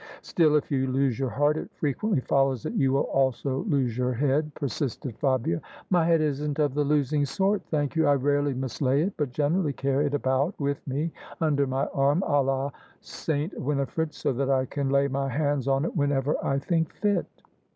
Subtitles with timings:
[0.23, 4.13] "Still, if you lose your heart, it frequently follows that you will also lose your
[4.13, 5.61] head," persisted Fabia.
[5.91, 9.29] My head isn't of the losing sort, thank you I I rarely mislay it, but
[9.31, 12.71] generally carry it about with me under my arm, a la
[13.03, 13.29] S.
[13.55, 17.27] Winifred, so that I can lay my hands on it whenever I think fit."